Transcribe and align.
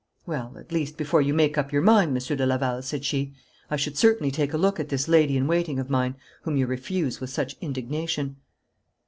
'Well, 0.25 0.55
at 0.57 0.71
least, 0.71 0.97
before 0.97 1.21
you 1.21 1.31
make 1.31 1.59
up 1.59 1.71
your 1.71 1.83
mind, 1.83 2.11
Monsieur 2.11 2.35
de 2.35 2.43
Laval,' 2.47 2.81
said 2.81 3.05
she, 3.05 3.35
'I 3.69 3.75
should 3.75 3.99
certainly 3.99 4.31
take 4.31 4.51
a 4.51 4.57
look 4.57 4.79
at 4.79 4.89
this 4.89 5.07
lady 5.07 5.37
in 5.37 5.45
waiting 5.45 5.77
of 5.77 5.91
mine, 5.91 6.15
whom 6.41 6.57
you 6.57 6.65
refuse 6.65 7.21
with 7.21 7.29
such 7.29 7.55
indignation.' 7.61 8.37